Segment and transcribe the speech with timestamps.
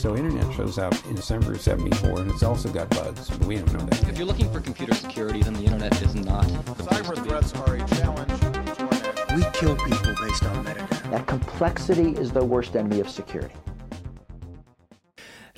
[0.00, 3.56] So internet shows up in December of 74 and it's also got bugs, but we
[3.56, 4.08] don't know that.
[4.08, 6.46] If you're looking for computer security, then the internet is not.
[6.88, 8.32] Cyber threats are a challenge
[9.36, 11.10] We kill people based on metadata.
[11.10, 13.54] That complexity is the worst enemy of security.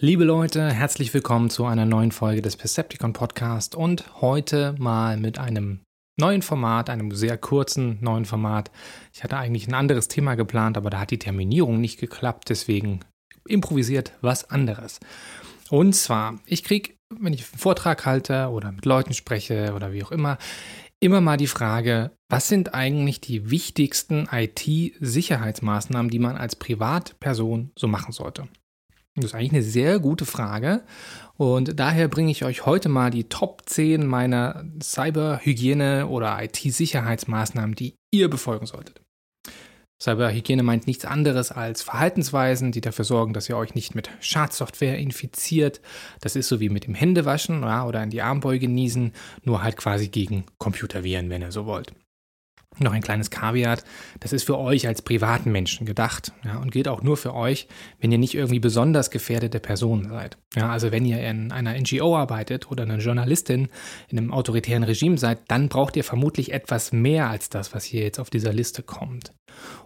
[0.00, 5.38] Liebe Leute, herzlich willkommen zu einer neuen Folge des Percepticon Podcast und heute mal mit
[5.38, 5.84] einem
[6.18, 8.72] neuen Format, einem sehr kurzen neuen Format.
[9.12, 13.04] Ich hatte eigentlich ein anderes Thema geplant, aber da hat die Terminierung nicht geklappt, deswegen
[13.46, 15.00] improvisiert was anderes.
[15.70, 20.04] Und zwar, ich kriege, wenn ich einen Vortrag halte oder mit Leuten spreche oder wie
[20.04, 20.38] auch immer,
[21.00, 27.88] immer mal die Frage, was sind eigentlich die wichtigsten IT-Sicherheitsmaßnahmen, die man als Privatperson so
[27.88, 28.48] machen sollte?
[29.14, 30.84] Das ist eigentlich eine sehr gute Frage
[31.36, 37.96] und daher bringe ich euch heute mal die Top 10 meiner Cyberhygiene oder IT-Sicherheitsmaßnahmen, die
[38.10, 39.02] ihr befolgen solltet.
[40.02, 44.98] Cyberhygiene meint nichts anderes als Verhaltensweisen, die dafür sorgen, dass ihr euch nicht mit Schadsoftware
[44.98, 45.80] infiziert.
[46.20, 49.12] Das ist so wie mit dem Händewaschen ja, oder in die Armbeuge niesen,
[49.44, 51.92] nur halt quasi gegen Computerviren, wenn ihr so wollt.
[52.78, 53.84] Noch ein kleines Kaviat,
[54.18, 57.68] das ist für euch als privaten Menschen gedacht ja, und gilt auch nur für euch,
[58.00, 60.38] wenn ihr nicht irgendwie besonders gefährdete Personen seid.
[60.56, 63.68] Ja, also wenn ihr in einer NGO arbeitet oder eine Journalistin
[64.08, 68.02] in einem autoritären Regime seid, dann braucht ihr vermutlich etwas mehr als das, was hier
[68.02, 69.32] jetzt auf dieser Liste kommt.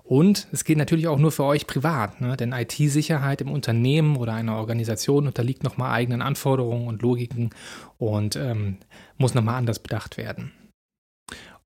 [0.07, 2.37] Und es gilt natürlich auch nur für euch privat, ne?
[2.37, 7.51] denn IT-Sicherheit im Unternehmen oder einer Organisation unterliegt nochmal eigenen Anforderungen und Logiken
[7.99, 8.77] und ähm,
[9.19, 10.53] muss nochmal anders bedacht werden.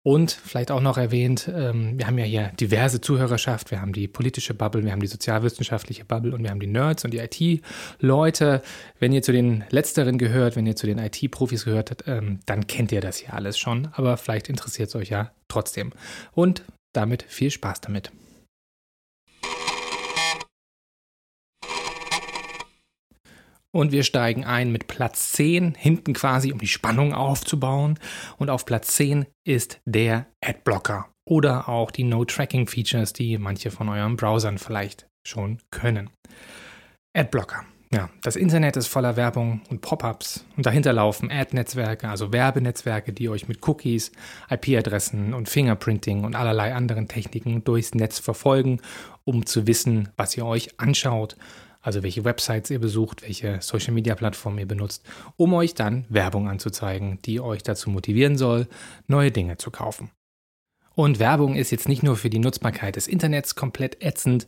[0.02, 4.08] Und vielleicht auch noch erwähnt, ähm, wir haben ja hier diverse Zuhörerschaft, wir haben die
[4.08, 8.62] politische Bubble, wir haben die sozialwissenschaftliche Bubble und wir haben die Nerds und die IT-Leute.
[8.98, 12.92] Wenn ihr zu den Letzteren gehört, wenn ihr zu den IT-Profis gehört, ähm, dann kennt
[12.92, 15.92] ihr das hier alles schon, aber vielleicht interessiert es euch ja trotzdem.
[16.33, 18.11] Und damit viel Spaß damit.
[23.73, 27.98] Und wir steigen ein mit Platz 10, hinten quasi, um die Spannung aufzubauen.
[28.36, 34.17] Und auf Platz 10 ist der Adblocker oder auch die No-Tracking-Features, die manche von euren
[34.17, 36.11] Browsern vielleicht schon können.
[37.17, 37.64] Adblocker.
[37.92, 43.29] Ja, das Internet ist voller Werbung und Pop-ups und dahinter laufen Ad-Netzwerke, also Werbenetzwerke, die
[43.29, 44.13] euch mit Cookies,
[44.48, 48.80] IP-Adressen und Fingerprinting und allerlei anderen Techniken durchs Netz verfolgen,
[49.25, 51.36] um zu wissen, was ihr euch anschaut
[51.80, 55.05] also welche Websites ihr besucht, welche Social-Media-Plattform ihr benutzt,
[55.36, 58.67] um euch dann Werbung anzuzeigen, die euch dazu motivieren soll,
[59.07, 60.11] neue Dinge zu kaufen.
[60.95, 64.46] Und Werbung ist jetzt nicht nur für die Nutzbarkeit des Internets komplett ätzend,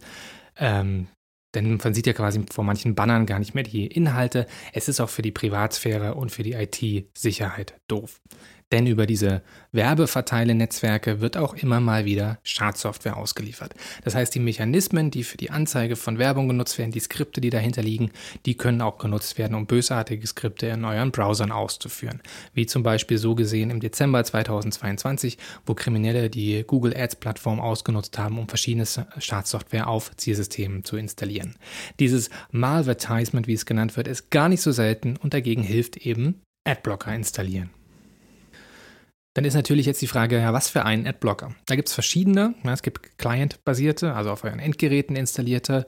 [0.57, 1.09] ähm,
[1.55, 4.47] denn man sieht ja quasi vor manchen Bannern gar nicht mehr die Inhalte.
[4.73, 8.21] Es ist auch für die Privatsphäre und für die IT-Sicherheit doof.
[8.73, 13.75] Denn über diese Werbeverteile-Netzwerke wird auch immer mal wieder Schadsoftware ausgeliefert.
[14.03, 17.51] Das heißt, die Mechanismen, die für die Anzeige von Werbung genutzt werden, die Skripte, die
[17.51, 18.11] dahinter liegen,
[18.47, 22.23] die können auch genutzt werden, um bösartige Skripte in euren Browsern auszuführen.
[22.55, 28.39] Wie zum Beispiel so gesehen im Dezember 2022, wo Kriminelle die Google Ads-Plattform ausgenutzt haben,
[28.39, 28.87] um verschiedene
[29.19, 31.57] Schadsoftware auf Zielsystemen zu installieren.
[32.01, 36.41] Dieses Malvertisement, wie es genannt wird, ist gar nicht so selten und dagegen hilft eben
[36.65, 37.71] Adblocker installieren.
[39.35, 41.55] Dann ist natürlich jetzt die Frage, ja, was für einen Adblocker?
[41.65, 42.55] Da gibt es verschiedene.
[42.65, 45.87] Ja, es gibt Client-basierte, also auf euren Endgeräten installierte.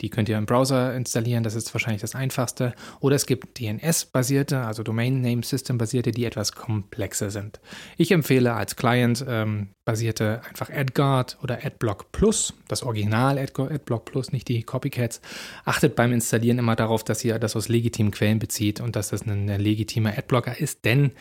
[0.00, 2.74] Die könnt ihr im Browser installieren, das ist wahrscheinlich das einfachste.
[2.98, 7.60] Oder es gibt DNS-basierte, also Domain Name System-basierte, die etwas komplexer sind.
[7.96, 14.48] Ich empfehle als Client-basierte ähm, einfach AdGuard oder AdBlock Plus, das Original AdBlock Plus, nicht
[14.48, 15.20] die Copycats.
[15.64, 19.22] Achtet beim Installieren immer darauf, dass ihr das aus legitimen Quellen bezieht und dass das
[19.26, 21.12] ein legitimer Adblocker ist, denn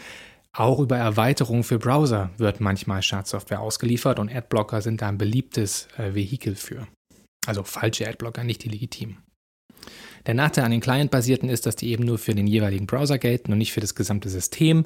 [0.54, 5.88] auch über Erweiterungen für Browser wird manchmal Schadsoftware ausgeliefert und Adblocker sind da ein beliebtes
[5.98, 6.88] äh, Vehikel für.
[7.46, 9.18] Also falsche Adblocker, nicht die legitimen.
[10.25, 13.52] Der Nachteil an den Client-basierten ist, dass die eben nur für den jeweiligen Browser gelten
[13.52, 14.85] und nicht für das gesamte System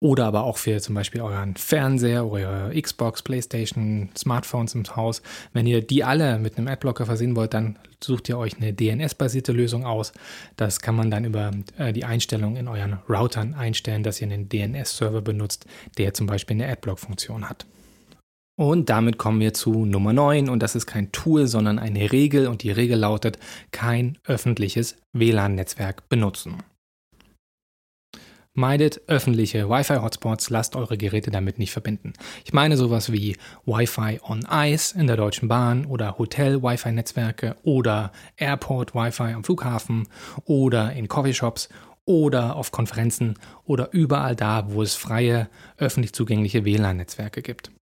[0.00, 5.22] oder aber auch für zum Beispiel euren Fernseher, eure Xbox, Playstation, Smartphones im Haus.
[5.52, 9.52] Wenn ihr die alle mit einem Adblocker versehen wollt, dann sucht ihr euch eine DNS-basierte
[9.52, 10.12] Lösung aus.
[10.56, 14.48] Das kann man dann über äh, die Einstellung in euren Routern einstellen, dass ihr einen
[14.48, 15.64] DNS-Server benutzt,
[15.96, 17.66] der zum Beispiel eine Adblock-Funktion hat.
[18.56, 22.46] Und damit kommen wir zu Nummer 9 und das ist kein Tool, sondern eine Regel
[22.46, 23.38] und die Regel lautet,
[23.72, 26.62] kein öffentliches WLAN-Netzwerk benutzen.
[28.56, 32.12] Meidet öffentliche Wi-Fi-Hotspots, lasst eure Geräte damit nicht verbinden.
[32.44, 33.36] Ich meine sowas wie
[33.66, 40.06] Wi-Fi on Ice in der Deutschen Bahn oder Hotel-Wi-Fi-Netzwerke oder Airport-Wi-Fi am Flughafen
[40.44, 41.68] oder in Coffeeshops
[42.04, 43.34] oder auf Konferenzen
[43.64, 47.72] oder überall da, wo es freie, öffentlich zugängliche WLAN-Netzwerke gibt.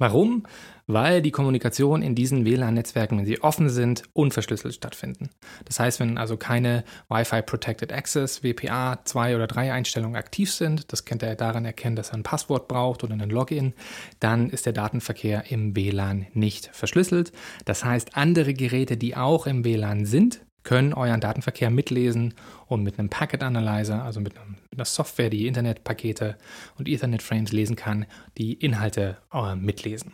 [0.00, 0.44] Warum?
[0.92, 5.30] weil die Kommunikation in diesen WLAN-Netzwerken, wenn sie offen sind, unverschlüsselt stattfinden.
[5.64, 10.92] Das heißt, wenn also keine Wi-Fi Protected Access, WPA 2 oder 3 Einstellungen aktiv sind,
[10.92, 13.74] das könnt ihr daran erkennen, dass er ein Passwort braucht oder einen Login,
[14.18, 17.32] dann ist der Datenverkehr im WLAN nicht verschlüsselt.
[17.64, 22.34] Das heißt, andere Geräte, die auch im WLAN sind, können euren Datenverkehr mitlesen
[22.66, 24.34] und mit einem Packet Analyzer, also mit,
[24.72, 26.36] einer Software, die Internetpakete
[26.78, 28.06] und Ethernet-Frames lesen kann,
[28.38, 30.12] die Inhalte äh, mitlesen.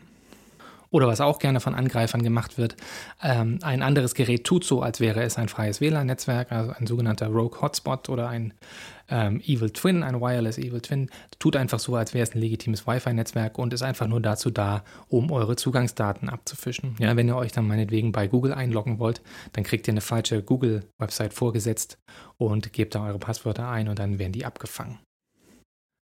[0.90, 2.76] Oder was auch gerne von Angreifern gemacht wird,
[3.22, 7.28] ähm, ein anderes Gerät tut so, als wäre es ein freies WLAN-Netzwerk, also ein sogenannter
[7.28, 8.54] Rogue Hotspot oder ein
[9.08, 12.86] ähm, Evil Twin, ein Wireless Evil Twin, tut einfach so, als wäre es ein legitimes
[12.86, 16.96] Wi-Fi-Netzwerk und ist einfach nur dazu da, um eure Zugangsdaten abzufischen.
[16.98, 19.22] Ja, wenn ihr euch dann meinetwegen bei Google einloggen wollt,
[19.52, 21.98] dann kriegt ihr eine falsche Google-Website vorgesetzt
[22.36, 24.98] und gebt da eure Passwörter ein und dann werden die abgefangen.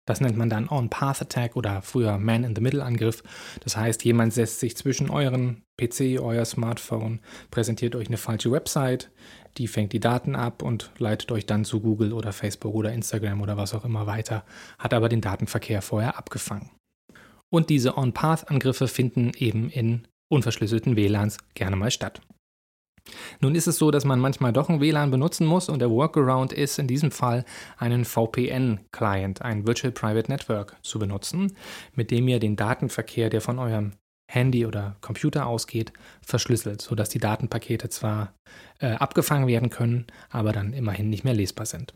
[0.05, 3.23] Das nennt man dann On-Path-Attack oder früher Man-in-the-Middle-Angriff.
[3.61, 7.21] Das heißt, jemand setzt sich zwischen euren PC, euer Smartphone,
[7.51, 9.11] präsentiert euch eine falsche Website,
[9.59, 13.41] die fängt die Daten ab und leitet euch dann zu Google oder Facebook oder Instagram
[13.41, 14.45] oder was auch immer weiter,
[14.79, 16.71] hat aber den Datenverkehr vorher abgefangen.
[17.53, 22.23] Und diese On-Path-Angriffe finden eben in unverschlüsselten WLANs gerne mal statt.
[23.41, 26.53] Nun ist es so, dass man manchmal doch ein WLAN benutzen muss und der Workaround
[26.53, 27.45] ist in diesem Fall
[27.77, 31.57] einen VPN-Client, ein Virtual Private Network, zu benutzen,
[31.95, 33.93] mit dem ihr den Datenverkehr, der von eurem
[34.31, 35.93] Handy oder Computer ausgeht,
[36.25, 38.35] verschlüsselt, sodass die Datenpakete zwar
[38.79, 41.95] äh, abgefangen werden können, aber dann immerhin nicht mehr lesbar sind.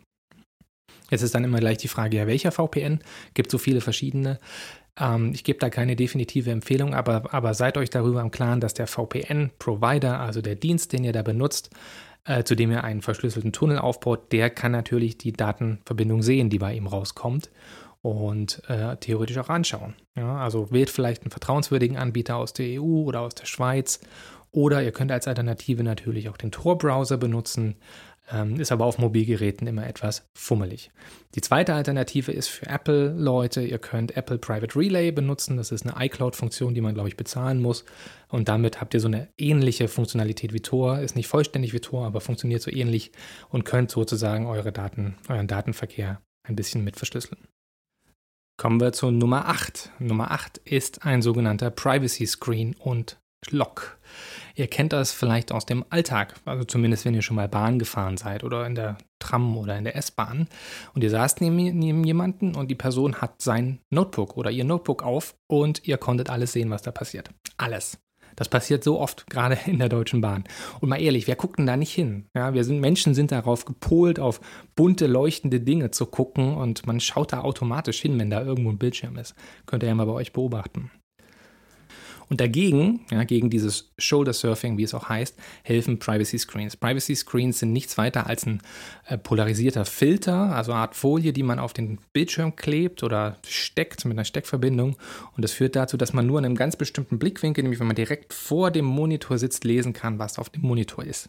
[1.10, 3.00] Jetzt ist dann immer gleich die Frage, ja, welcher VPN?
[3.34, 4.40] Gibt so viele verschiedene.
[4.98, 8.74] Ähm, ich gebe da keine definitive Empfehlung, aber, aber seid euch darüber im Klaren, dass
[8.74, 11.70] der VPN-Provider, also der Dienst, den ihr da benutzt,
[12.24, 16.58] äh, zu dem ihr einen verschlüsselten Tunnel aufbaut, der kann natürlich die Datenverbindung sehen, die
[16.58, 17.50] bei ihm rauskommt
[18.02, 19.94] und äh, theoretisch auch anschauen.
[20.14, 24.00] Ja, also wählt vielleicht einen vertrauenswürdigen Anbieter aus der EU oder aus der Schweiz
[24.52, 27.76] oder ihr könnt als Alternative natürlich auch den Tor-Browser benutzen
[28.58, 30.90] ist aber auf Mobilgeräten immer etwas fummelig.
[31.36, 35.56] Die zweite Alternative ist für Apple-Leute, ihr könnt Apple Private Relay benutzen.
[35.56, 37.84] Das ist eine iCloud-Funktion, die man, glaube ich, bezahlen muss.
[38.28, 40.98] Und damit habt ihr so eine ähnliche Funktionalität wie Tor.
[40.98, 43.12] Ist nicht vollständig wie Tor, aber funktioniert so ähnlich
[43.48, 47.46] und könnt sozusagen eure Daten, euren Datenverkehr ein bisschen mit verschlüsseln.
[48.58, 49.92] Kommen wir zu Nummer 8.
[49.98, 53.18] Nummer 8 ist ein sogenannter Privacy Screen und
[53.50, 53.98] Lock.
[54.56, 58.16] Ihr kennt das vielleicht aus dem Alltag, also zumindest wenn ihr schon mal Bahn gefahren
[58.16, 60.48] seid oder in der Tram oder in der S-Bahn
[60.94, 65.02] und ihr saßt neben, neben jemanden und die Person hat sein Notebook oder ihr Notebook
[65.02, 67.30] auf und ihr konntet alles sehen, was da passiert.
[67.58, 67.98] Alles.
[68.34, 70.44] Das passiert so oft, gerade in der Deutschen Bahn.
[70.80, 72.24] Und mal ehrlich, wer guckt denn da nicht hin?
[72.34, 74.40] Ja, wir sind, Menschen sind darauf gepolt, auf
[74.74, 78.78] bunte, leuchtende Dinge zu gucken und man schaut da automatisch hin, wenn da irgendwo ein
[78.78, 79.34] Bildschirm ist.
[79.66, 80.90] Könnt ihr ja mal bei euch beobachten.
[82.28, 86.76] Und dagegen, ja, gegen dieses Shoulder Surfing, wie es auch heißt, helfen Privacy Screens.
[86.76, 88.62] Privacy Screens sind nichts weiter als ein
[89.06, 94.04] äh, polarisierter Filter, also eine Art Folie, die man auf den Bildschirm klebt oder steckt
[94.04, 94.96] mit einer Steckverbindung.
[95.36, 97.96] Und das führt dazu, dass man nur in einem ganz bestimmten Blickwinkel, nämlich wenn man
[97.96, 101.28] direkt vor dem Monitor sitzt, lesen kann, was auf dem Monitor ist.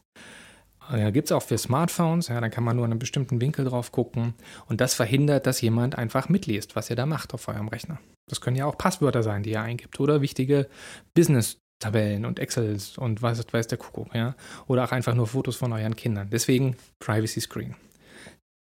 [0.92, 3.66] Ja, Gibt es auch für Smartphones, ja, da kann man nur in einem bestimmten Winkel
[3.66, 4.34] drauf gucken.
[4.68, 8.00] Und das verhindert, dass jemand einfach mitliest, was ihr da macht auf eurem Rechner.
[8.30, 10.68] Das können ja auch Passwörter sein, die ihr eingibt oder wichtige
[11.14, 14.36] Business-Tabellen und Excels und was weiß der Kuckuck, ja.
[14.68, 16.30] Oder auch einfach nur Fotos von euren Kindern.
[16.30, 17.76] Deswegen Privacy Screen.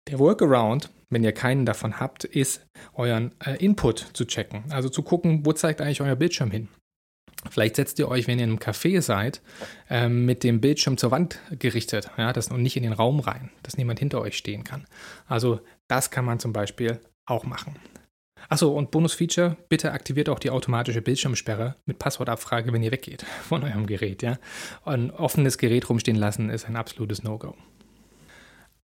[0.08, 4.64] Der Workaround, wenn ihr keinen davon habt, ist, euren äh, Input zu checken.
[4.70, 6.68] Also zu gucken, wo zeigt eigentlich euer Bildschirm hin.
[7.50, 9.42] Vielleicht setzt ihr euch, wenn ihr in einem Café seid,
[9.90, 13.50] ähm, mit dem Bildschirm zur Wand gerichtet, ja, das und nicht in den Raum rein,
[13.62, 14.86] dass niemand hinter euch stehen kann.
[15.26, 17.76] Also das kann man zum Beispiel auch machen.
[18.48, 23.62] Achso, und Bonus-Feature, bitte aktiviert auch die automatische Bildschirmsperre mit Passwortabfrage, wenn ihr weggeht von
[23.64, 24.22] eurem Gerät.
[24.22, 24.38] Ja?
[24.84, 27.56] Ein offenes Gerät rumstehen lassen ist ein absolutes No-Go.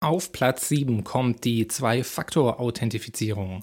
[0.01, 3.63] Auf Platz 7 kommt die Zwei-Faktor-Authentifizierung.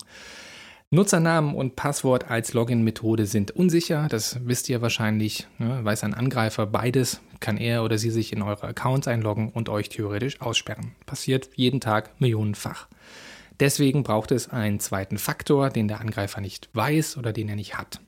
[0.93, 5.47] Nutzernamen und Passwort als Login-Methode sind unsicher, das wisst ihr wahrscheinlich.
[5.57, 5.79] Ne?
[5.85, 9.87] Weiß ein Angreifer beides, kann er oder sie sich in eure Accounts einloggen und euch
[9.87, 10.91] theoretisch aussperren.
[11.05, 12.89] Passiert jeden Tag millionenfach.
[13.61, 17.77] Deswegen braucht es einen zweiten Faktor, den der Angreifer nicht weiß oder den er nicht
[17.77, 18.01] hat.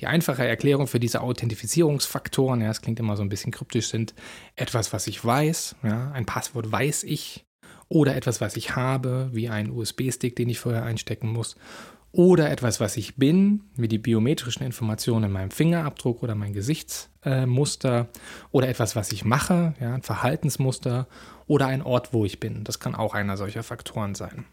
[0.00, 4.14] Die einfache Erklärung für diese Authentifizierungsfaktoren, ja, es klingt immer so ein bisschen kryptisch, sind
[4.56, 7.44] etwas, was ich weiß, ja, ein Passwort weiß ich,
[7.88, 11.56] oder etwas, was ich habe, wie ein USB-Stick, den ich vorher einstecken muss,
[12.14, 18.00] oder etwas, was ich bin, wie die biometrischen Informationen in meinem Fingerabdruck oder mein Gesichtsmuster
[18.00, 18.18] äh,
[18.52, 21.08] oder etwas, was ich mache, ja, ein Verhaltensmuster
[21.48, 22.62] oder ein Ort, wo ich bin.
[22.62, 24.44] Das kann auch einer solcher Faktoren sein.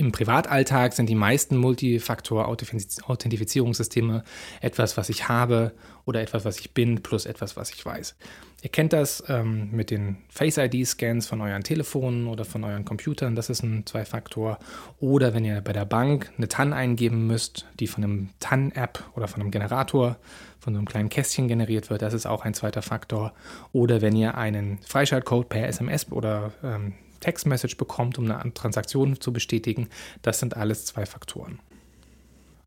[0.00, 4.24] Im Privatalltag sind die meisten Multifaktor-Authentifizierungssysteme
[4.62, 5.72] etwas, was ich habe
[6.06, 8.16] oder etwas, was ich bin, plus etwas, was ich weiß.
[8.62, 13.50] Ihr kennt das ähm, mit den Face-ID-Scans von euren Telefonen oder von euren Computern, das
[13.50, 14.58] ist ein Zwei-Faktor.
[15.00, 19.28] Oder wenn ihr bei der Bank eine TAN eingeben müsst, die von einem TAN-App oder
[19.28, 20.16] von einem Generator,
[20.60, 23.34] von so einem kleinen Kästchen generiert wird, das ist auch ein zweiter Faktor.
[23.72, 29.32] Oder wenn ihr einen Freischaltcode per SMS oder ähm, Textmessage bekommt, um eine Transaktion zu
[29.32, 29.88] bestätigen.
[30.22, 31.60] Das sind alles zwei Faktoren.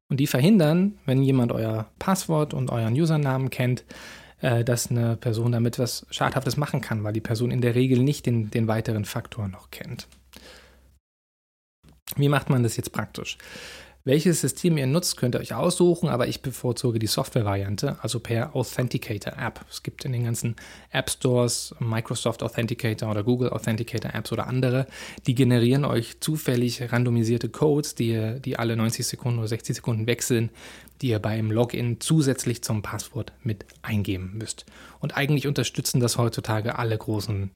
[0.10, 3.84] Und die verhindern, wenn jemand euer Passwort und euren Usernamen kennt,
[4.42, 8.00] äh, dass eine Person damit was Schadhaftes machen kann, weil die Person in der Regel
[8.00, 10.08] nicht den, den weiteren Faktor noch kennt.
[12.16, 13.38] Wie macht man das jetzt praktisch?
[14.06, 18.54] Welches System ihr nutzt, könnt ihr euch aussuchen, aber ich bevorzuge die Software-Variante, also per
[18.54, 19.64] Authenticator App.
[19.70, 20.58] Es gibt in den ganzen
[20.92, 24.88] App Stores Microsoft Authenticator oder Google Authenticator Apps oder andere,
[25.26, 30.50] die generieren euch zufällig randomisierte Codes, die, die alle 90 Sekunden oder 60 Sekunden wechseln,
[31.02, 34.66] die ihr beim Login zusätzlich zum Passwort mit eingeben müsst.
[35.00, 37.52] Und eigentlich unterstützen das heutzutage alle großen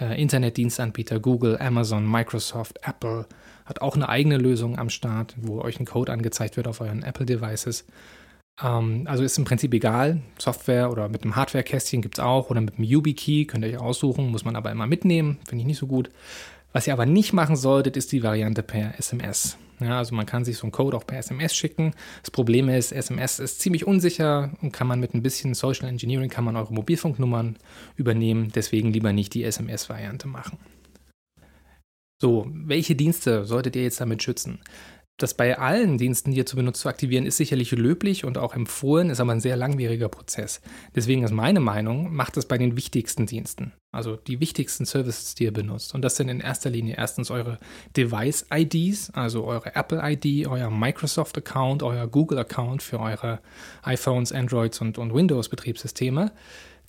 [0.00, 3.26] äh, Internetdienstanbieter, Google, Amazon, Microsoft, Apple,
[3.64, 7.02] hat auch eine eigene Lösung am Start, wo euch ein Code angezeigt wird auf euren
[7.02, 7.86] Apple-Devices.
[8.62, 10.20] Ähm, also ist im Prinzip egal.
[10.38, 13.80] Software oder mit einem Hardware-Kästchen gibt es auch oder mit einem YubiKey könnt ihr euch
[13.80, 16.10] aussuchen, muss man aber immer mitnehmen, finde ich nicht so gut.
[16.72, 19.58] Was ihr aber nicht machen solltet, ist die Variante per SMS.
[19.84, 21.94] Ja, also man kann sich so einen Code auch per SMS schicken.
[22.22, 26.30] Das Problem ist, SMS ist ziemlich unsicher und kann man mit ein bisschen Social Engineering
[26.30, 27.56] kann man eure Mobilfunknummern
[27.96, 28.52] übernehmen.
[28.54, 30.58] Deswegen lieber nicht die SMS-Variante machen.
[32.20, 34.60] So, welche Dienste solltet ihr jetzt damit schützen?
[35.18, 38.54] Das bei allen Diensten, die ihr zu benutzt, zu aktivieren, ist sicherlich löblich und auch
[38.54, 40.60] empfohlen, ist aber ein sehr langwieriger Prozess.
[40.96, 45.44] Deswegen ist meine Meinung, macht es bei den wichtigsten Diensten, also die wichtigsten Services, die
[45.44, 45.94] ihr benutzt.
[45.94, 47.58] Und das sind in erster Linie erstens eure
[47.96, 53.40] Device-IDs, also eure Apple-ID, euer Microsoft-Account, euer Google-Account für eure
[53.82, 56.32] iPhones, Androids und, und Windows-Betriebssysteme.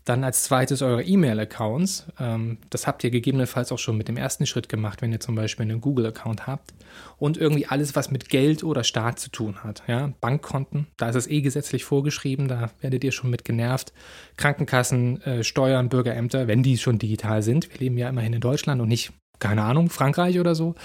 [0.05, 2.07] Dann als zweites eure E-Mail-Accounts.
[2.19, 5.35] Ähm, das habt ihr gegebenenfalls auch schon mit dem ersten Schritt gemacht, wenn ihr zum
[5.35, 6.73] Beispiel einen Google-Account habt.
[7.17, 9.83] Und irgendwie alles, was mit Geld oder Staat zu tun hat.
[9.87, 10.13] Ja?
[10.19, 13.93] Bankkonten, da ist es eh gesetzlich vorgeschrieben, da werdet ihr schon mit genervt.
[14.35, 17.71] Krankenkassen, äh, Steuern, Bürgerämter, wenn die schon digital sind.
[17.71, 20.75] Wir leben ja immerhin in Deutschland und nicht, keine Ahnung, Frankreich oder so.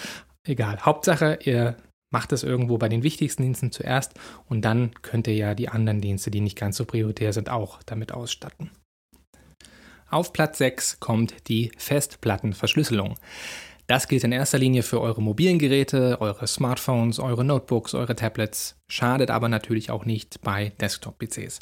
[0.45, 0.79] Egal.
[0.81, 1.77] Hauptsache, ihr
[2.11, 4.15] macht es irgendwo bei den wichtigsten Diensten zuerst
[4.49, 7.83] und dann könnt ihr ja die anderen Dienste, die nicht ganz so prioritär sind, auch
[7.85, 8.71] damit ausstatten.
[10.11, 13.17] Auf Platz 6 kommt die Festplattenverschlüsselung.
[13.87, 18.77] Das gilt in erster Linie für eure mobilen Geräte, eure Smartphones, eure Notebooks, eure Tablets,
[18.89, 21.59] schadet aber natürlich auch nicht bei Desktop-PCs.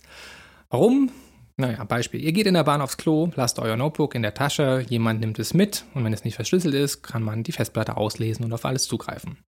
[0.70, 1.10] Warum?
[1.56, 2.22] Naja, Beispiel.
[2.22, 5.38] Ihr geht in der Bahn aufs Klo, lasst euer Notebook in der Tasche, jemand nimmt
[5.40, 8.64] es mit und wenn es nicht verschlüsselt ist, kann man die Festplatte auslesen und auf
[8.64, 9.38] alles zugreifen.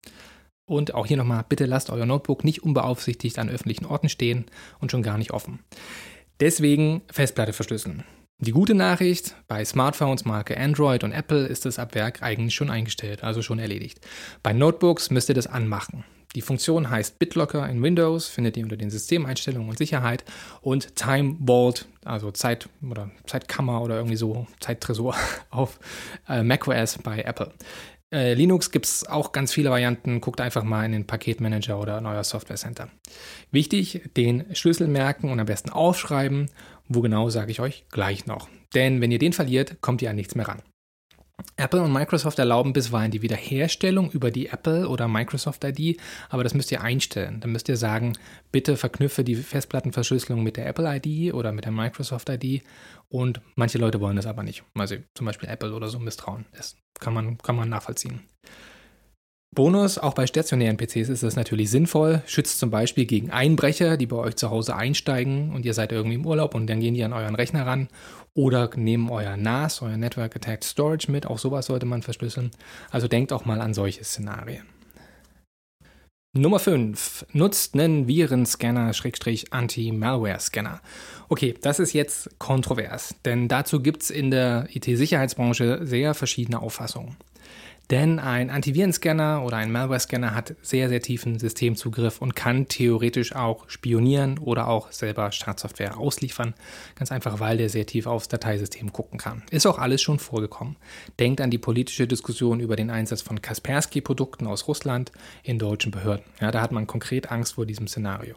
[0.64, 4.46] Und auch hier nochmal, bitte lasst euer Notebook nicht unbeaufsichtigt an öffentlichen Orten stehen
[4.80, 5.60] und schon gar nicht offen.
[6.40, 8.04] Deswegen Festplatte verschlüsseln.
[8.40, 12.70] Die gute Nachricht, bei Smartphones Marke Android und Apple ist das ab Werk eigentlich schon
[12.70, 14.00] eingestellt, also schon erledigt.
[14.44, 16.04] Bei Notebooks müsst ihr das anmachen.
[16.36, 20.24] Die Funktion heißt BitLocker in Windows, findet ihr unter den Systemeinstellungen und Sicherheit
[20.60, 25.16] und Time Vault, also Zeit oder Zeitkammer oder irgendwie so Zeittresor
[25.50, 25.80] auf
[26.28, 27.52] äh, macOS bei Apple.
[28.10, 30.20] Äh, Linux gibt es auch ganz viele Varianten.
[30.20, 32.88] Guckt einfach mal in den Paketmanager oder in euer Software Center.
[33.50, 36.50] Wichtig, den Schlüssel merken und am besten aufschreiben
[36.88, 38.48] wo genau, sage ich euch gleich noch.
[38.74, 40.62] Denn wenn ihr den verliert, kommt ihr an nichts mehr ran.
[41.56, 46.54] Apple und Microsoft erlauben bisweilen die Wiederherstellung über die Apple oder Microsoft ID, aber das
[46.54, 47.40] müsst ihr einstellen.
[47.40, 48.14] Dann müsst ihr sagen,
[48.50, 52.62] bitte verknüpfe die Festplattenverschlüsselung mit der Apple ID oder mit der Microsoft ID.
[53.08, 56.46] Und manche Leute wollen das aber nicht, weil sie zum Beispiel Apple oder so misstrauen.
[56.56, 58.20] Das kann man, kann man nachvollziehen.
[59.54, 62.22] Bonus, auch bei stationären PCs ist das natürlich sinnvoll.
[62.26, 66.16] Schützt zum Beispiel gegen Einbrecher, die bei euch zu Hause einsteigen und ihr seid irgendwie
[66.16, 67.88] im Urlaub und dann gehen die an euren Rechner ran.
[68.34, 71.26] Oder nehmen euer NAS, euer Network Attacked Storage mit.
[71.26, 72.50] Auch sowas sollte man verschlüsseln.
[72.90, 74.64] Also denkt auch mal an solche Szenarien.
[76.34, 77.26] Nummer 5.
[77.32, 78.92] Nutzt einen Virenscanner,
[79.50, 80.80] Anti-Malware-Scanner.
[81.28, 87.16] Okay, das ist jetzt kontrovers, denn dazu gibt es in der IT-Sicherheitsbranche sehr verschiedene Auffassungen.
[87.90, 93.68] Denn ein Antivirenscanner oder ein Malware-Scanner hat sehr, sehr tiefen Systemzugriff und kann theoretisch auch
[93.70, 96.54] spionieren oder auch selber Startsoftware ausliefern.
[96.96, 99.42] Ganz einfach, weil der sehr tief aufs Dateisystem gucken kann.
[99.50, 100.76] Ist auch alles schon vorgekommen.
[101.18, 105.10] Denkt an die politische Diskussion über den Einsatz von Kaspersky-Produkten aus Russland
[105.42, 106.26] in deutschen Behörden.
[106.42, 108.34] Ja, da hat man konkret Angst vor diesem Szenario.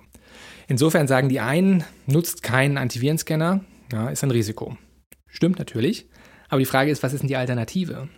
[0.70, 4.77] Insofern sagen die einen, nutzt keinen Antivirenscanner, ja, ist ein Risiko.
[5.27, 6.08] Stimmt natürlich.
[6.48, 8.10] Aber die Frage ist, was ist denn die Alternative?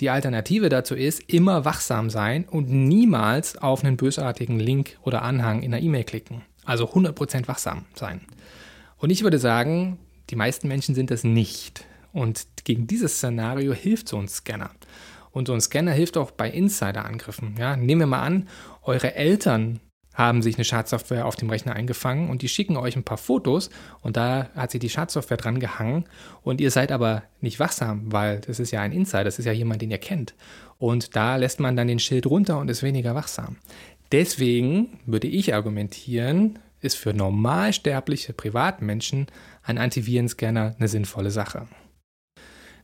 [0.00, 5.62] Die Alternative dazu ist, immer wachsam sein und niemals auf einen bösartigen Link oder Anhang
[5.62, 6.42] in der E-Mail klicken.
[6.64, 8.22] Also 100% wachsam sein.
[8.96, 9.98] Und ich würde sagen,
[10.30, 11.84] die meisten Menschen sind das nicht.
[12.12, 14.70] Und gegen dieses Szenario hilft so ein Scanner.
[15.32, 17.56] Und so ein Scanner hilft auch bei Insider-Angriffen.
[17.58, 18.48] Ja, nehmen wir mal an,
[18.82, 19.80] eure Eltern
[20.20, 23.70] haben sich eine Schadsoftware auf dem Rechner eingefangen und die schicken euch ein paar Fotos
[24.02, 26.04] und da hat sich die Schadsoftware dran gehangen
[26.42, 29.52] und ihr seid aber nicht wachsam, weil das ist ja ein Insider, das ist ja
[29.52, 30.34] jemand, den ihr kennt.
[30.78, 33.56] Und da lässt man dann den Schild runter und ist weniger wachsam.
[34.12, 39.26] Deswegen würde ich argumentieren, ist für normalsterbliche Privatmenschen
[39.62, 41.66] ein Antivirenscanner eine sinnvolle Sache.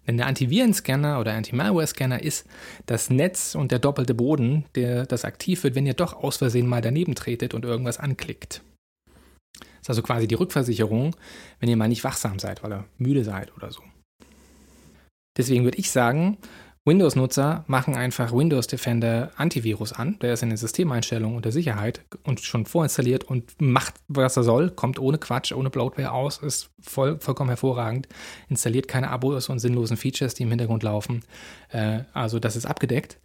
[0.07, 2.47] Denn der Antivirenscanner oder Anti-Malware-Scanner ist
[2.87, 6.67] das Netz und der doppelte Boden, der das aktiv wird, wenn ihr doch aus Versehen
[6.67, 8.63] mal daneben tretet und irgendwas anklickt.
[9.59, 11.15] Das ist also quasi die Rückversicherung,
[11.61, 13.83] wenn ihr mal nicht wachsam seid, weil ihr müde seid oder so.
[15.37, 16.39] Deswegen würde ich sagen,
[16.87, 20.19] Windows-Nutzer machen einfach Windows Defender Antivirus an.
[20.21, 24.71] Der ist in den Systemeinstellungen unter Sicherheit und schon vorinstalliert und macht, was er soll,
[24.71, 28.07] kommt ohne Quatsch, ohne Bloatware aus, ist voll, vollkommen hervorragend.
[28.49, 31.25] Installiert keine Abos und sinnlosen Features, die im Hintergrund laufen.
[31.71, 33.19] Äh, also das ist abgedeckt.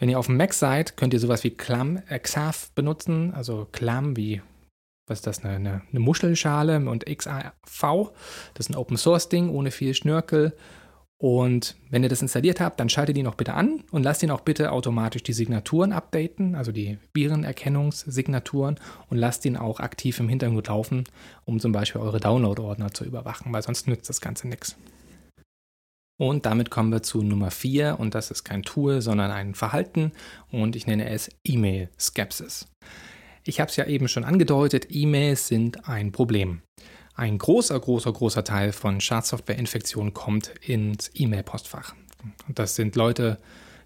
[0.00, 3.68] Wenn ihr auf dem Mac seid, könnt ihr sowas wie Clam, äh, XAF benutzen, also
[3.70, 4.42] Clam wie
[5.06, 8.10] was ist das, eine, eine, eine Muschelschale und XAV.
[8.54, 10.54] Das ist ein Open Source Ding ohne viel Schnörkel
[11.18, 14.30] und wenn ihr das installiert habt, dann schaltet ihn auch bitte an und lasst ihn
[14.30, 18.80] auch bitte automatisch die Signaturen updaten, also die Virenerkennungssignaturen
[19.10, 21.04] und lasst ihn auch aktiv im Hintergrund laufen,
[21.44, 24.76] um zum Beispiel eure Download-Ordner zu überwachen, weil sonst nützt das Ganze nichts.
[26.16, 30.12] Und damit kommen wir zu Nummer 4 und das ist kein Tool, sondern ein Verhalten
[30.50, 32.66] und ich nenne es E-Mail-Skepsis.
[33.44, 36.62] Ich habe es ja eben schon angedeutet, E-Mails sind ein Problem.
[37.16, 41.94] Ein großer, großer, großer Teil von Schadsoftware-Infektionen kommt ins E-Mail-Postfach.
[42.48, 43.38] Und das sind Leute,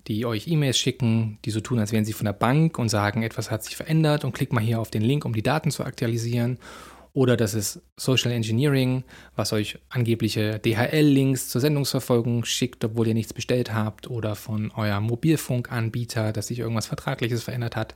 [0.07, 3.23] die euch E-Mails schicken, die so tun, als wären sie von der Bank und sagen,
[3.23, 5.85] etwas hat sich verändert und klickt mal hier auf den Link, um die Daten zu
[5.85, 6.59] aktualisieren.
[7.13, 9.05] Oder das ist Social Engineering,
[9.37, 14.09] was euch angebliche DHL-Links zur Sendungsverfolgung schickt, obwohl ihr nichts bestellt habt.
[14.09, 17.95] Oder von eurem Mobilfunkanbieter, dass sich irgendwas Vertragliches verändert hat.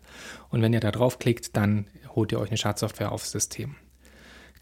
[0.51, 3.77] Und wenn ihr da draufklickt, dann holt ihr euch eine Schadsoftware aufs System.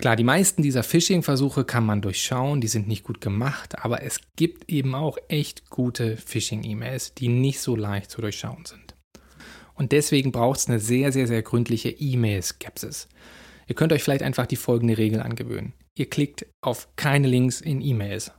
[0.01, 4.19] Klar, die meisten dieser Phishing-Versuche kann man durchschauen, die sind nicht gut gemacht, aber es
[4.35, 8.95] gibt eben auch echt gute Phishing-E-Mails, die nicht so leicht zu durchschauen sind.
[9.75, 13.09] Und deswegen braucht es eine sehr, sehr, sehr gründliche E-Mail-Skepsis.
[13.67, 15.75] Ihr könnt euch vielleicht einfach die folgende Regel angewöhnen.
[15.95, 18.33] Ihr klickt auf keine Links in E-Mails.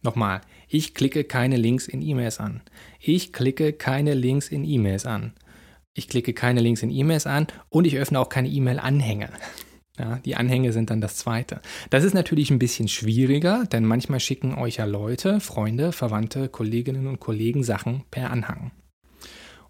[0.00, 2.62] Nochmal, ich klicke keine Links in E-Mails an.
[2.98, 5.34] Ich klicke keine Links in E-Mails an.
[5.92, 9.28] Ich klicke keine Links in E-Mails an und ich öffne auch keine E-Mail-Anhänge.
[9.98, 11.60] Ja, die Anhänge sind dann das zweite.
[11.90, 17.06] Das ist natürlich ein bisschen schwieriger, denn manchmal schicken euch ja Leute, Freunde, Verwandte, Kolleginnen
[17.06, 18.70] und Kollegen Sachen per Anhang.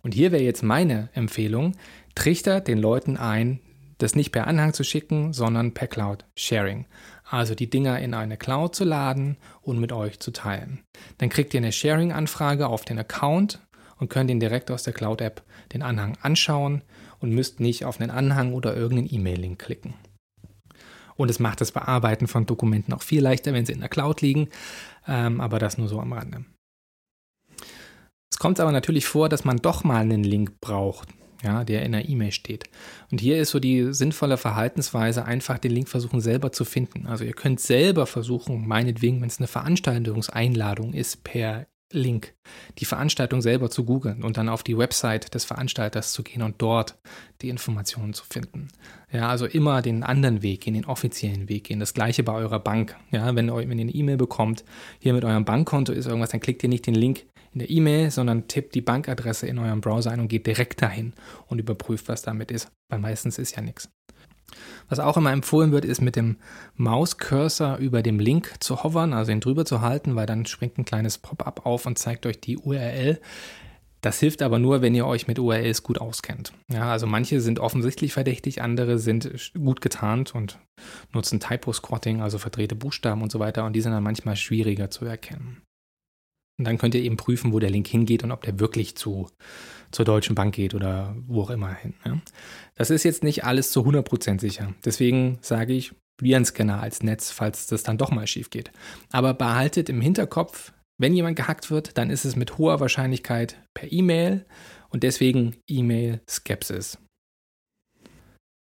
[0.02, 1.76] Und hier wäre jetzt meine Empfehlung,
[2.14, 3.60] trichtert den Leuten ein,
[3.98, 6.86] das nicht per Anhang zu schicken, sondern per Cloud Sharing.
[7.24, 10.80] Also die Dinger in eine Cloud zu laden und mit euch zu teilen.
[11.18, 13.60] Dann kriegt ihr eine Sharing-Anfrage auf den Account
[13.98, 16.82] und könnt ihn direkt aus der Cloud-App den Anhang anschauen
[17.18, 19.94] und müsst nicht auf einen Anhang oder irgendeinen E-Mail-Link klicken.
[21.18, 24.22] Und es macht das Bearbeiten von Dokumenten auch viel leichter, wenn sie in der Cloud
[24.22, 24.48] liegen.
[25.06, 26.44] Ähm, aber das nur so am Rande.
[28.32, 31.08] Es kommt aber natürlich vor, dass man doch mal einen Link braucht,
[31.42, 32.70] ja, der in der E-Mail steht.
[33.10, 37.08] Und hier ist so die sinnvolle Verhaltensweise, einfach den Link versuchen selber zu finden.
[37.08, 42.34] Also ihr könnt selber versuchen, meinetwegen, wenn es eine Veranstaltungseinladung ist, per Link,
[42.78, 46.56] die Veranstaltung selber zu googeln und dann auf die Website des Veranstalters zu gehen und
[46.58, 46.98] dort
[47.40, 48.68] die Informationen zu finden.
[49.10, 51.80] Ja, also immer den anderen Weg gehen, den offiziellen Weg gehen.
[51.80, 52.96] Das gleiche bei eurer Bank.
[53.10, 54.64] Ja, wenn, wenn ihr eine E-Mail bekommt,
[54.98, 58.10] hier mit eurem Bankkonto ist irgendwas, dann klickt ihr nicht den Link in der E-Mail,
[58.10, 61.14] sondern tippt die Bankadresse in eurem Browser ein und geht direkt dahin
[61.46, 62.70] und überprüft, was damit ist.
[62.90, 63.88] Weil meistens ist ja nichts.
[64.88, 66.36] Was auch immer empfohlen wird, ist mit dem
[66.76, 70.84] Mauscursor über dem Link zu hovern, also ihn drüber zu halten, weil dann springt ein
[70.84, 73.20] kleines Pop-up auf und zeigt euch die URL.
[74.00, 76.52] Das hilft aber nur, wenn ihr euch mit URLs gut auskennt.
[76.72, 80.60] Ja, also manche sind offensichtlich verdächtig, andere sind gut getarnt und
[81.12, 85.04] nutzen Typo-Squatting, also verdrehte Buchstaben und so weiter, und die sind dann manchmal schwieriger zu
[85.04, 85.62] erkennen.
[86.58, 89.28] Und dann könnt ihr eben prüfen, wo der Link hingeht und ob der wirklich zu,
[89.92, 91.94] zur Deutschen Bank geht oder wo auch immer hin.
[92.04, 92.20] Ja.
[92.74, 94.74] Das ist jetzt nicht alles zu 100% sicher.
[94.84, 98.72] Deswegen sage ich Virenscanner als Netz, falls das dann doch mal schief geht.
[99.12, 103.92] Aber behaltet im Hinterkopf, wenn jemand gehackt wird, dann ist es mit hoher Wahrscheinlichkeit per
[103.92, 104.44] E-Mail
[104.88, 106.98] und deswegen E-Mail-Skepsis.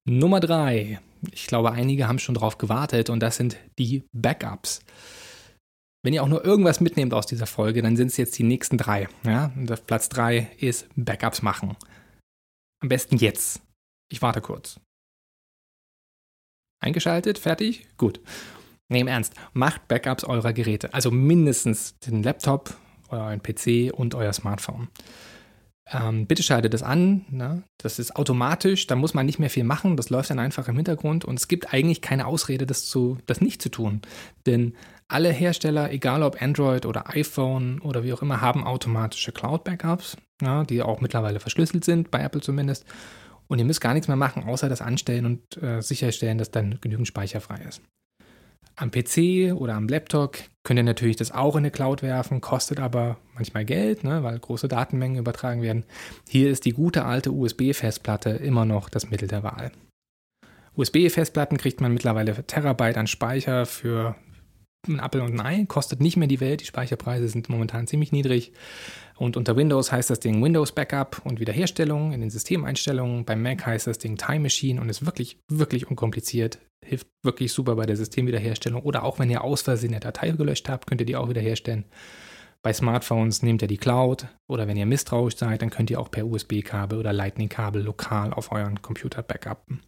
[0.07, 1.01] Nummer drei.
[1.33, 4.81] Ich glaube, einige haben schon drauf gewartet und das sind die Backups.
[6.05, 8.77] Wenn ihr auch nur irgendwas mitnehmt aus dieser Folge, dann sind es jetzt die nächsten
[8.77, 9.09] drei.
[9.25, 9.53] Ja?
[9.57, 11.77] Und auf Platz drei ist Backups machen.
[12.83, 13.63] Am besten jetzt.
[14.13, 14.79] Ich warte kurz.
[16.83, 17.39] Eingeschaltet?
[17.39, 17.87] Fertig?
[17.97, 18.21] Gut.
[18.91, 19.33] Nee, im Ernst.
[19.55, 20.93] Macht Backups eurer Geräte.
[20.93, 22.77] Also mindestens den Laptop,
[23.09, 24.89] euren PC und euer Smartphone.
[25.91, 27.25] Ähm, bitte schaltet das an.
[27.31, 27.63] Ne?
[27.79, 29.97] Das ist automatisch, da muss man nicht mehr viel machen.
[29.97, 33.41] Das läuft dann einfach im Hintergrund und es gibt eigentlich keine Ausrede, das, zu, das
[33.41, 34.03] nicht zu tun.
[34.45, 34.75] Denn
[35.09, 40.65] alle Hersteller, egal ob Android oder iPhone oder wie auch immer, haben automatische Cloud-Backups, ja,
[40.65, 42.87] die auch mittlerweile verschlüsselt sind, bei Apple zumindest.
[43.47, 46.79] Und ihr müsst gar nichts mehr machen, außer das anstellen und äh, sicherstellen, dass dann
[46.81, 47.83] genügend Speicher frei ist.
[48.77, 52.81] Am PC oder am Laptop könnt ihr natürlich das auch in eine Cloud werfen, kostet
[52.81, 55.85] aber manchmal Geld, ne, weil große Datenmengen übertragen werden.
[56.29, 59.71] Hier ist die gute alte USB-Festplatte immer noch das Mittel der Wahl.
[60.77, 64.17] USB-Festplatten kriegt man mittlerweile für Terabyte an Speicher für
[64.89, 68.13] ein Apple und ein Ei, kostet nicht mehr die Welt, die Speicherpreise sind momentan ziemlich
[68.13, 68.53] niedrig.
[69.17, 73.25] Und unter Windows heißt das Ding Windows Backup und Wiederherstellung in den Systemeinstellungen.
[73.25, 76.59] Beim Mac heißt das Ding Time Machine und ist wirklich, wirklich unkompliziert.
[76.85, 78.83] Hilft wirklich super bei der Systemwiederherstellung.
[78.83, 81.85] Oder auch wenn ihr aus Versehen eine Datei gelöscht habt, könnt ihr die auch wiederherstellen.
[82.63, 86.11] Bei Smartphones nehmt ihr die Cloud oder wenn ihr misstrauisch seid, dann könnt ihr auch
[86.11, 89.83] per USB-Kabel oder Lightning-Kabel lokal auf euren Computer backuppen.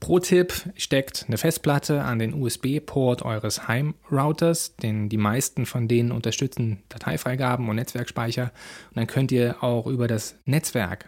[0.00, 6.82] Pro-Tipp, steckt eine Festplatte an den USB-Port eures Heimrouters, denn die meisten von denen unterstützen
[6.88, 8.44] Dateifreigaben und Netzwerkspeicher.
[8.88, 11.04] Und dann könnt ihr auch über das Netzwerk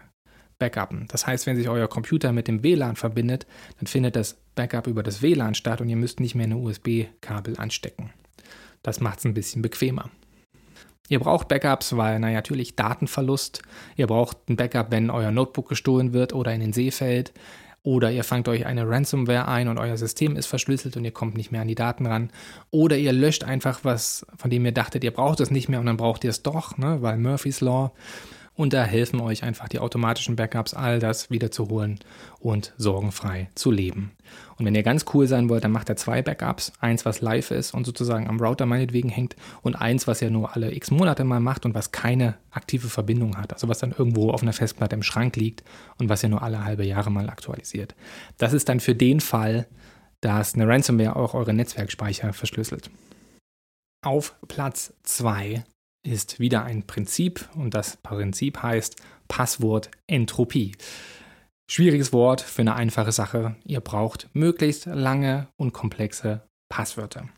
[0.59, 1.07] backuppen.
[1.09, 3.47] Das heißt, wenn sich euer Computer mit dem WLAN verbindet,
[3.79, 7.59] dann findet das Backup über das WLAN statt und ihr müsst nicht mehr eine USB-Kabel
[7.59, 8.11] anstecken.
[8.83, 10.11] Das macht es ein bisschen bequemer.
[11.09, 13.63] Ihr braucht Backups, weil, naja, natürlich Datenverlust.
[13.97, 17.33] Ihr braucht ein Backup, wenn euer Notebook gestohlen wird oder in den See fällt.
[17.85, 21.37] Oder ihr fangt euch eine Ransomware ein und euer System ist verschlüsselt und ihr kommt
[21.37, 22.31] nicht mehr an die Daten ran.
[22.71, 25.87] Oder ihr löscht einfach was, von dem ihr dachtet, ihr braucht es nicht mehr und
[25.87, 27.93] dann braucht ihr es doch, ne, weil Murphy's Law.
[28.55, 32.01] Und da helfen euch einfach die automatischen Backups, all das wiederzuholen
[32.39, 34.13] und sorgenfrei zu leben.
[34.59, 36.73] Und wenn ihr ganz cool sein wollt, dann macht ihr zwei Backups.
[36.79, 39.37] Eins, was live ist und sozusagen am Router meinetwegen hängt.
[39.63, 43.39] Und eins, was ihr nur alle x Monate mal macht und was keine aktive Verbindung
[43.39, 43.55] hat.
[43.55, 45.65] Also was dann irgendwo auf einer Festplatte im Schrank liegt
[45.99, 47.95] und was ihr nur alle halbe Jahre mal aktualisiert.
[48.37, 49.67] Das ist dann für den Fall,
[50.21, 52.91] dass eine Ransomware auch eure Netzwerkspeicher verschlüsselt.
[54.05, 55.65] Auf Platz 2
[56.03, 58.97] ist wieder ein Prinzip und das Prinzip heißt
[59.29, 60.73] Passwortentropie.
[61.71, 63.57] Schwieriges Wort für eine einfache Sache.
[63.65, 67.29] Ihr braucht möglichst lange und komplexe Passwörter.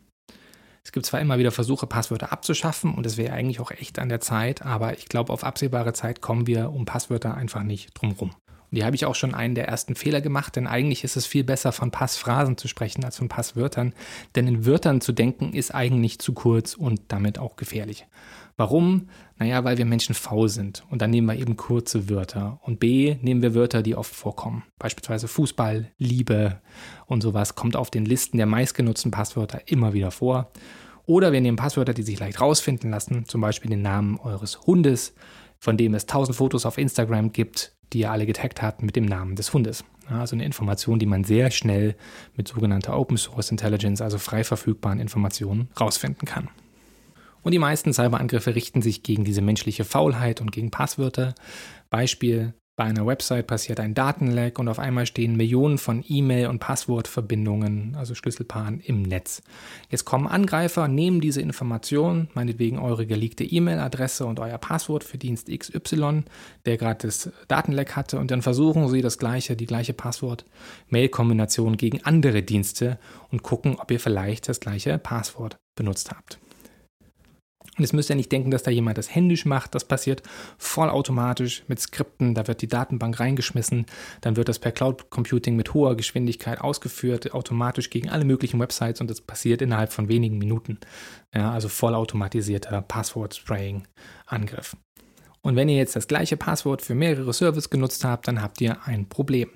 [0.83, 4.09] Es gibt zwar immer wieder Versuche, Passwörter abzuschaffen und es wäre eigentlich auch echt an
[4.09, 8.31] der Zeit, aber ich glaube, auf absehbare Zeit kommen wir um Passwörter einfach nicht drumherum.
[8.75, 11.25] Und hier habe ich auch schon einen der ersten Fehler gemacht, denn eigentlich ist es
[11.25, 13.93] viel besser, von Passphrasen zu sprechen als von Passwörtern.
[14.35, 18.05] Denn in Wörtern zu denken ist eigentlich zu kurz und damit auch gefährlich.
[18.57, 19.09] Warum?
[19.37, 20.85] Naja, weil wir Menschen faul sind.
[20.89, 22.59] Und dann nehmen wir eben kurze Wörter.
[22.63, 24.63] Und B, nehmen wir Wörter, die oft vorkommen.
[24.79, 26.61] Beispielsweise Fußball, Liebe
[27.05, 30.51] und sowas kommt auf den Listen der meistgenutzten Passwörter immer wieder vor.
[31.05, 35.13] Oder wir nehmen Passwörter, die sich leicht rausfinden lassen, zum Beispiel den Namen eures Hundes,
[35.59, 39.05] von dem es tausend Fotos auf Instagram gibt, die ihr alle getaggt habt mit dem
[39.05, 39.83] Namen des Hundes.
[40.07, 41.95] Also eine Information, die man sehr schnell
[42.35, 46.49] mit sogenannter Open Source Intelligence, also frei verfügbaren Informationen, rausfinden kann.
[47.45, 51.35] Und die meisten Cyberangriffe richten sich gegen diese menschliche Faulheit und gegen Passwörter.
[51.91, 56.57] Beispiel, bei einer Website passiert ein Datenleck und auf einmal stehen Millionen von E-Mail- und
[56.57, 59.43] Passwortverbindungen, also Schlüsselpaaren, im Netz.
[59.91, 65.47] Jetzt kommen Angreifer, nehmen diese Information, meinetwegen eure geleakte E-Mail-Adresse und euer Passwort für Dienst
[65.47, 66.23] XY,
[66.65, 72.03] der gerade das Datenleck hatte, und dann versuchen sie das gleiche, die gleiche Passwort-Mail-Kombination gegen
[72.03, 72.97] andere Dienste
[73.29, 76.39] und gucken, ob ihr vielleicht das gleiche Passwort benutzt habt.
[77.77, 79.75] Und jetzt müsst ihr nicht denken, dass da jemand das händisch macht.
[79.75, 80.23] Das passiert
[80.57, 82.33] vollautomatisch mit Skripten.
[82.33, 83.85] Da wird die Datenbank reingeschmissen.
[84.21, 89.01] Dann wird das per Cloud Computing mit hoher Geschwindigkeit ausgeführt, automatisch gegen alle möglichen Websites.
[89.01, 90.79] Und das passiert innerhalb von wenigen Minuten.
[91.33, 94.77] Ja, also vollautomatisierter Passwort-Spraying-Angriff.
[95.45, 98.77] Und wenn ihr jetzt das gleiche Passwort für mehrere Services genutzt habt, dann habt ihr
[98.85, 99.51] ein Problem.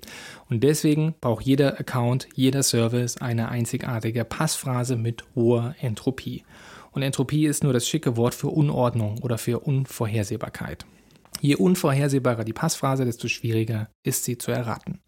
[0.48, 6.44] Und deswegen braucht jeder Account, jeder Service eine einzigartige Passphrase mit hoher Entropie.
[6.92, 10.86] Und Entropie ist nur das schicke Wort für Unordnung oder für Unvorhersehbarkeit.
[11.42, 15.00] Je unvorhersehbarer die Passphrase, desto schwieriger ist sie zu erraten.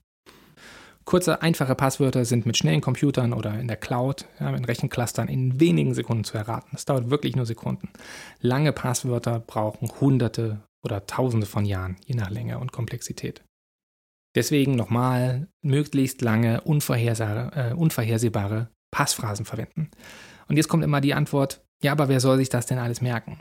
[1.03, 5.59] Kurze, einfache Passwörter sind mit schnellen Computern oder in der Cloud, ja, in Rechenclustern in
[5.59, 6.69] wenigen Sekunden zu erraten.
[6.73, 7.89] Das dauert wirklich nur Sekunden.
[8.39, 13.43] Lange Passwörter brauchen hunderte oder tausende von Jahren, je nach Länge und Komplexität.
[14.35, 19.89] Deswegen nochmal möglichst lange, unvorhersehbare, äh, unvorhersehbare Passphrasen verwenden.
[20.47, 23.39] Und jetzt kommt immer die Antwort, ja, aber wer soll sich das denn alles merken?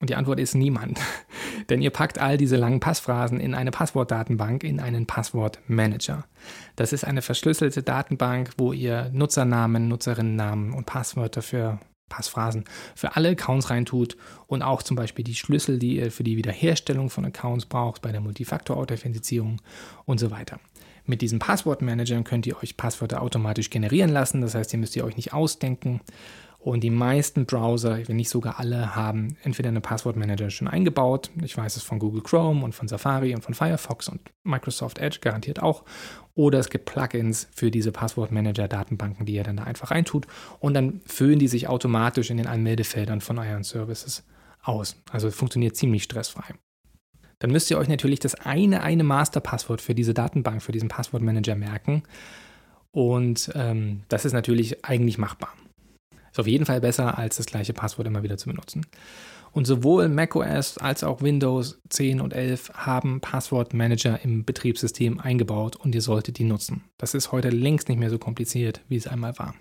[0.00, 1.00] Und die Antwort ist niemand.
[1.70, 6.24] Denn ihr packt all diese langen Passphrasen in eine Passwortdatenbank, in einen Passwortmanager.
[6.76, 11.78] Das ist eine verschlüsselte Datenbank, wo ihr Nutzernamen, Nutzerinnennamen und Passwörter für
[12.10, 16.36] Passphrasen für alle Accounts reintut und auch zum Beispiel die Schlüssel, die ihr für die
[16.36, 19.60] Wiederherstellung von Accounts braucht, bei der Multifaktor-Authentifizierung
[20.04, 20.60] und so weiter.
[21.06, 25.04] Mit diesen Passwortmanagern könnt ihr euch Passwörter automatisch generieren lassen, das heißt, ihr müsst ihr
[25.04, 26.00] euch nicht ausdenken.
[26.64, 31.30] Und die meisten Browser, wenn nicht sogar alle, haben entweder einen Passwortmanager schon eingebaut.
[31.42, 35.18] Ich weiß es von Google Chrome und von Safari und von Firefox und Microsoft Edge
[35.20, 35.84] garantiert auch.
[36.34, 40.26] Oder es gibt Plugins für diese Passwortmanager-Datenbanken, die ihr dann da einfach reintut.
[40.58, 44.24] Und dann füllen die sich automatisch in den Anmeldefeldern von euren Services
[44.62, 44.96] aus.
[45.10, 46.54] Also funktioniert ziemlich stressfrei.
[47.40, 51.56] Dann müsst ihr euch natürlich das eine, eine Masterpasswort für diese Datenbank, für diesen Passwortmanager
[51.56, 52.04] merken.
[52.90, 55.52] Und ähm, das ist natürlich eigentlich machbar.
[56.34, 58.84] Ist auf jeden Fall besser, als das gleiche Passwort immer wieder zu benutzen.
[59.52, 65.94] Und sowohl macOS als auch Windows 10 und 11 haben Passwortmanager im Betriebssystem eingebaut und
[65.94, 66.82] ihr solltet die nutzen.
[66.98, 69.54] Das ist heute längst nicht mehr so kompliziert, wie es einmal war.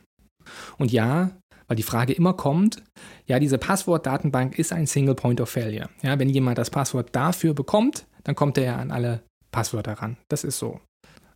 [0.79, 2.81] Und ja, weil die Frage immer kommt,
[3.27, 5.89] ja, diese Passwortdatenbank ist ein Single Point of Failure.
[6.01, 10.17] Ja, wenn jemand das Passwort dafür bekommt, dann kommt er ja an alle Passwörter ran.
[10.27, 10.81] Das ist so.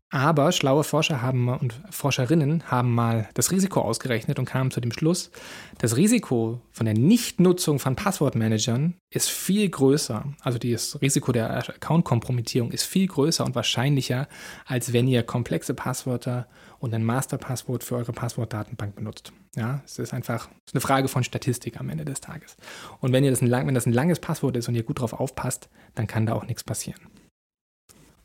[0.09, 4.93] Aber schlaue Forscher haben und Forscherinnen haben mal das Risiko ausgerechnet und kamen zu dem
[4.93, 5.31] Schluss,
[5.79, 10.23] das Risiko von der Nichtnutzung von Passwortmanagern ist viel größer.
[10.41, 14.29] Also das Risiko der Account-Kompromittierung ist viel größer und wahrscheinlicher,
[14.65, 16.47] als wenn ihr komplexe Passwörter
[16.79, 19.33] und ein Masterpasswort für eure Passwortdatenbank benutzt.
[19.57, 22.55] Ja, es ist einfach eine Frage von Statistik am Ende des Tages.
[23.01, 25.11] Und wenn, ihr das ein, wenn das ein langes Passwort ist und ihr gut drauf
[25.11, 27.01] aufpasst, dann kann da auch nichts passieren.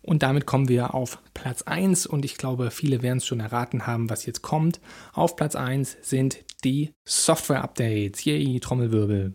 [0.02, 3.86] Und damit kommen wir auf Platz 1 und ich glaube, viele werden es schon erraten
[3.86, 4.80] haben, was jetzt kommt.
[5.12, 8.24] Auf Platz 1 sind die Software-Updates.
[8.24, 9.34] Yay, Trommelwirbel.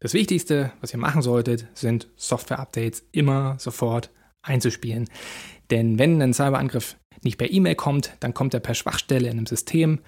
[0.00, 4.10] Das Wichtigste, was ihr machen solltet, sind Software-Updates immer sofort
[4.42, 5.08] einzuspielen.
[5.70, 9.46] Denn wenn ein Cyberangriff nicht per E-Mail kommt, dann kommt er per Schwachstelle in einem
[9.46, 10.00] System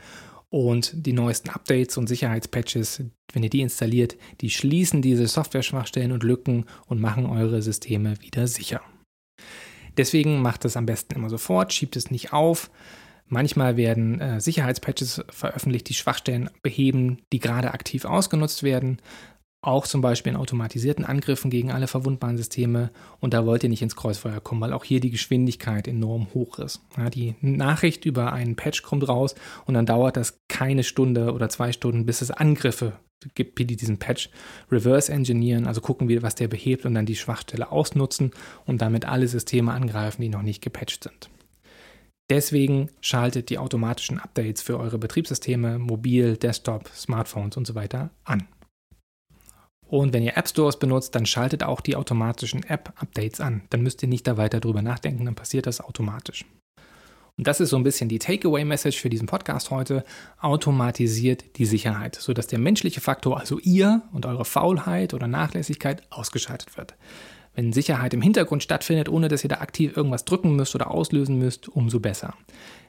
[0.48, 6.24] und die neuesten Updates und Sicherheitspatches, wenn ihr die installiert, die schließen diese Software-Schwachstellen und
[6.24, 8.80] Lücken und machen eure Systeme wieder sicher.
[9.96, 12.70] Deswegen macht es am besten immer sofort, schiebt es nicht auf.
[13.26, 19.00] Manchmal werden äh, Sicherheitspatches veröffentlicht, die Schwachstellen beheben, die gerade aktiv ausgenutzt werden.
[19.62, 22.90] Auch zum Beispiel in automatisierten Angriffen gegen alle verwundbaren Systeme.
[23.20, 26.59] Und da wollt ihr nicht ins Kreuzfeuer kommen, weil auch hier die Geschwindigkeit enorm hoch
[26.59, 26.81] ist.
[26.96, 29.35] Ja, die Nachricht über einen Patch kommt raus
[29.66, 32.94] und dann dauert das keine Stunde oder zwei Stunden, bis es Angriffe
[33.35, 34.30] gibt die diesen Patch
[34.70, 38.33] reverse engineeren, also gucken wir, was der behebt und dann die Schwachstelle ausnutzen
[38.66, 41.30] und damit alle Systeme angreifen, die noch nicht gepatcht sind.
[42.30, 48.46] Deswegen schaltet die automatischen Updates für eure Betriebssysteme, Mobil, Desktop, Smartphones und so weiter an.
[49.88, 53.62] Und wenn ihr App Stores benutzt, dann schaltet auch die automatischen App-Updates an.
[53.70, 56.44] Dann müsst ihr nicht da weiter drüber nachdenken, dann passiert das automatisch.
[57.40, 60.05] Und das ist so ein bisschen die Takeaway-Message für diesen Podcast heute.
[60.42, 66.76] Automatisiert die Sicherheit, sodass der menschliche Faktor, also ihr und eure Faulheit oder Nachlässigkeit, ausgeschaltet
[66.76, 66.96] wird.
[67.55, 71.38] Wenn Sicherheit im Hintergrund stattfindet, ohne dass ihr da aktiv irgendwas drücken müsst oder auslösen
[71.38, 72.35] müsst, umso besser.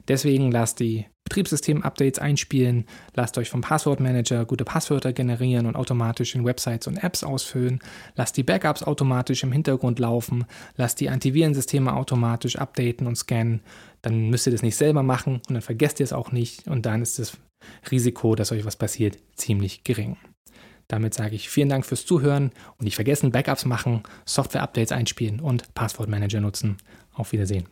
[0.06, 2.84] Deswegen lasst die Betriebssystem-Updates einspielen,
[3.14, 7.80] lasst euch vom Passwortmanager gute Passwörter generieren und automatisch in Websites und Apps ausfüllen,
[8.16, 10.44] lasst die Backups automatisch im Hintergrund laufen,
[10.76, 13.62] lasst die Antivirensysteme automatisch updaten und scannen,
[14.02, 16.86] dann müsst ihr das nicht selber machen und dann vergesst ihr es auch nicht und
[16.86, 17.38] dann ist das
[17.90, 20.16] Risiko, dass euch was passiert, ziemlich gering.
[20.88, 25.72] Damit sage ich vielen Dank fürs Zuhören und nicht vergessen, Backups machen, Software-Updates einspielen und
[25.74, 26.76] Passwortmanager nutzen.
[27.14, 27.66] Auf Wiedersehen.